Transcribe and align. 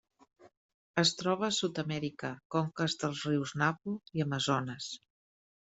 Es 1.03 1.11
troba 1.19 1.45
a 1.47 1.55
Sud-amèrica: 1.57 2.33
conques 2.57 2.97
dels 3.05 3.23
rius 3.29 3.55
Napo 3.65 3.97
i 4.21 4.27
Amazones. 4.29 4.93